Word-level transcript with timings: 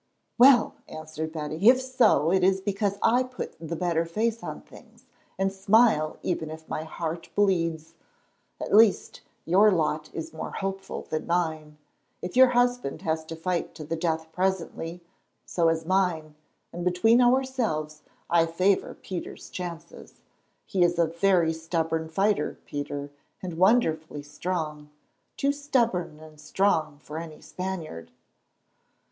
"Well," 0.39 0.73
answered 0.87 1.31
Betty, 1.31 1.69
"if 1.69 1.79
so, 1.79 2.31
it 2.31 2.43
is 2.43 2.59
because 2.59 2.97
I 3.03 3.21
put 3.21 3.55
the 3.59 3.75
better 3.75 4.03
face 4.03 4.41
on 4.41 4.61
things, 4.61 5.05
and 5.37 5.53
smile 5.53 6.17
even 6.23 6.49
if 6.49 6.67
my 6.67 6.83
heart 6.85 7.29
bleeds. 7.35 7.93
At 8.59 8.73
least, 8.73 9.21
your 9.45 9.69
lot 9.69 10.09
is 10.11 10.33
more 10.33 10.53
hopeful 10.53 11.03
than 11.03 11.27
mine. 11.27 11.77
If 12.19 12.35
your 12.35 12.47
husband 12.47 13.03
has 13.03 13.23
to 13.25 13.35
fight 13.35 13.75
to 13.75 13.83
the 13.83 13.95
death 13.95 14.31
presently, 14.31 15.03
so 15.45 15.67
has 15.67 15.85
mine, 15.85 16.33
and 16.73 16.83
between 16.83 17.21
ourselves 17.21 18.01
I 18.27 18.47
favour 18.47 18.95
Peter's 18.95 19.51
chances. 19.51 20.23
He 20.65 20.81
is 20.83 20.97
a 20.97 21.05
very 21.05 21.53
stubborn 21.53 22.09
fighter, 22.09 22.57
Peter, 22.65 23.11
and 23.43 23.53
wonderfully 23.55 24.23
strong—too 24.23 25.51
stubborn 25.51 26.19
and 26.19 26.39
strong 26.39 26.97
for 26.97 27.19
any 27.19 27.39
Spaniard." 27.39 28.09